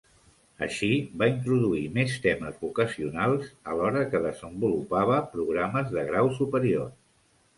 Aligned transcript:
Així, 0.67 0.87
va 1.21 1.27
introduir 1.31 1.81
més 1.97 2.13
temes 2.23 2.55
vocacionals, 2.63 3.51
alhora 3.73 4.01
que 4.13 4.23
desenvolupava 4.25 5.19
programes 5.35 5.95
de 5.99 6.09
grau 6.11 6.33
superior. 6.41 6.91